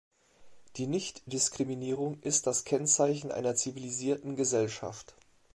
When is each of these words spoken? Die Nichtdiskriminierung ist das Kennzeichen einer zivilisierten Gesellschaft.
Die 0.77 0.87
Nichtdiskriminierung 0.87 2.19
ist 2.21 2.47
das 2.47 2.63
Kennzeichen 2.63 3.31
einer 3.31 3.53
zivilisierten 3.53 4.35
Gesellschaft. 4.35 5.13